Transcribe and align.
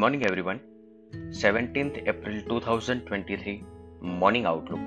morning, 0.00 0.22
everyone. 0.24 0.60
17th 1.40 1.96
April 2.10 2.36
2023 2.50 3.54
morning 4.02 4.46
outlook 4.46 4.80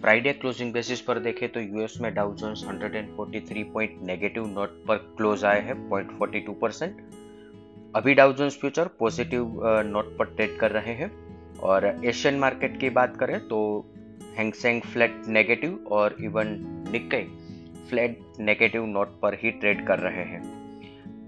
Friday 0.00 0.32
closing 0.32 0.72
basis 0.72 1.00
पर 1.00 1.18
देखें 1.18 1.52
तो 1.52 1.60
यूएस 1.60 1.96
में 2.00 2.14
Dow 2.14 2.34
Jones 2.34 2.64
143 2.64 3.64
point 3.72 4.02
negative 4.02 4.46
note 4.46 4.68
पर 4.88 4.96
क्लोज 4.96 5.44
आए 5.44 5.60
हैं 5.60 5.90
0.42 5.90 6.54
परसेंट 6.60 7.00
अभी 7.96 8.14
Dow 8.14 8.32
Jones 8.32 8.58
future 8.60 8.88
positive 8.98 9.60
note 9.86 10.16
पर 10.18 10.24
ट्रेड 10.24 10.58
कर 10.58 10.70
रहे 10.70 10.94
हैं 10.94 11.10
और 11.58 12.00
एशियन 12.04 12.38
मार्केट 12.38 12.80
की 12.80 12.90
बात 12.90 13.16
करें 13.16 13.38
तो 13.48 13.86
हैंगसेंग 14.38 14.82
फ्लैट 14.82 15.22
नेगेटिव 15.28 15.84
और 15.90 16.16
even 16.20 16.56
Nikkei 16.92 17.24
flat 17.90 18.20
negative 18.40 18.86
note 18.86 19.20
पर 19.20 19.34
ही 19.34 19.50
ट्रेड 19.50 19.86
कर 19.86 19.98
रहे 19.98 20.24
हैं। 20.24 20.61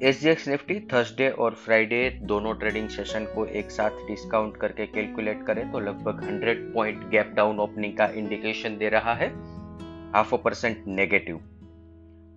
एस 0.02 0.44
निफ्टी 0.48 0.78
थर्सडे 0.92 1.28
और 1.30 1.54
फ्राइडे 1.54 1.98
दोनों 2.22 2.54
ट्रेडिंग 2.54 2.88
सेशन 2.88 3.24
को 3.24 3.44
एक 3.58 3.70
साथ 3.70 3.90
डिस्काउंट 4.08 4.56
करके 4.56 4.86
कैलकुलेट 4.86 5.42
करें 5.46 5.70
तो 5.72 5.80
लगभग 5.80 6.20
100 6.22 6.54
पॉइंट 6.74 7.04
गैप 7.10 7.26
डाउन 7.36 7.60
ओपनिंग 7.60 7.96
का 7.96 8.06
इंडिकेशन 8.14 8.78
दे 8.78 8.88
रहा 8.88 9.14
है। 9.14 9.28
Half 10.12 10.34
a 10.34 10.38
percent 10.38 10.84
negative 10.86 11.36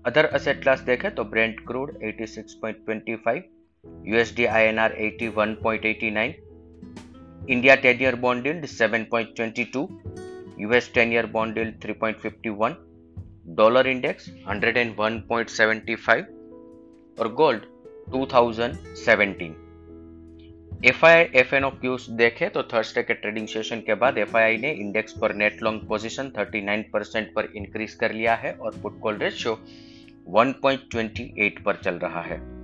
other 0.05 0.25
asset 0.25 0.61
class 0.61 0.81
देखें 0.81 1.09
तो 1.15 1.23
Brent 1.23 1.59
crude 1.67 1.91
86.25 2.03 3.41
USD 4.05 4.45
INR 4.45 4.95
81.89 5.01 6.31
India 7.49 7.75
ten 7.75 8.01
year 8.01 8.15
bond 8.15 8.47
yield 8.47 8.65
7.22 8.65 9.87
US 10.59 10.91
ten 10.93 11.13
year 11.13 11.25
bond 11.25 11.57
yield 11.57 11.75
3.51 11.85 12.73
dollar 13.57 13.87
index 13.87 14.29
101.75 14.49 16.36
और 17.19 17.33
gold 17.33 17.61
2017 18.15 19.53
F 20.85 21.05
I 21.05 21.23
F 21.35 21.55
N 21.55 21.69
cues 21.69 22.09
देखे 22.09 22.49
तो 22.49 22.63
Thursday 22.63 23.03
के 23.03 23.13
trading 23.13 23.47
session 23.47 23.79
के 23.79 23.93
बाद 23.95 24.17
F 24.17 24.37
ने 24.37 24.71
index 24.71 25.13
पर 25.21 25.35
नेट 25.35 25.63
लॉन्ग 25.63 25.87
पोजीशन 25.87 26.29
39 26.29 26.83
परसेंट 26.93 27.33
पर 27.33 27.45
increase 27.55 27.93
कर 27.93 28.11
लिया 28.11 28.35
है 28.35 28.53
और 28.53 28.75
पुट 28.83 28.99
कॉल 28.99 29.17
रेशियो 29.17 29.59
1.28 30.29 31.63
पर 31.63 31.75
चल 31.75 31.95
रहा 31.95 32.21
है। 32.21 32.57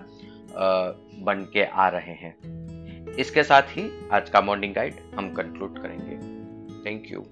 बन 1.23 1.49
के 1.53 1.63
आ 1.63 1.87
रहे 1.89 2.13
हैं। 2.13 3.15
इसके 3.15 3.43
साथ 3.43 3.61
ही 3.61 3.89
आज 4.11 4.29
का 4.29 4.41
मॉर्निंग 4.41 4.73
गाइड 4.73 4.95
हम 5.15 5.33
कंक्लूड 5.33 5.81
करेंगे। 5.81 6.15
Thank 6.85 7.11
you 7.11 7.25